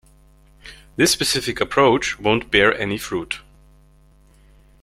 [0.95, 3.39] This specific approach won't bear any fruit.